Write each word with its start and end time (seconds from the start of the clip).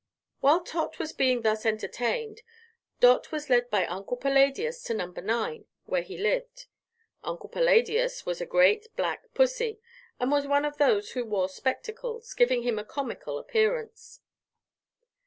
While 0.39 0.61
Tot 0.61 0.97
was 0.97 1.13
being 1.13 1.43
thus 1.43 1.63
entertained, 1.63 2.41
Dot 2.99 3.31
was 3.31 3.51
led 3.51 3.69
by 3.69 3.85
Uncle 3.85 4.17
Palladius 4.17 4.81
to 4.85 4.95
number 4.95 5.21
9, 5.21 5.67
where 5.85 6.01
he 6.01 6.17
lived. 6.17 6.65
Uncle 7.23 7.47
Palladius 7.49 8.25
was 8.25 8.41
a 8.41 8.47
great 8.47 8.87
black 8.95 9.31
pussy, 9.35 9.79
and 10.19 10.31
was 10.31 10.47
one 10.47 10.65
of 10.65 10.77
those 10.79 11.11
who 11.11 11.23
wore 11.23 11.49
spectacles, 11.49 12.33
giving 12.33 12.63
him 12.63 12.79
a 12.79 12.83
comical 12.83 13.37
appearance. 13.37 14.21